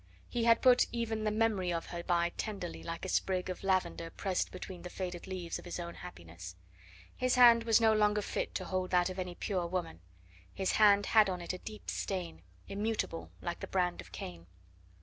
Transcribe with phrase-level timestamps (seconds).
[0.27, 4.09] He had put even the memory of her by tenderly, like a sprig of lavender
[4.09, 6.55] pressed between the faded leaves of his own happiness.
[7.15, 9.99] His hand was no longer fit to hold that of any pure woman
[10.55, 14.47] his hand had on it a deep stain, immutable, like the brand of Cain.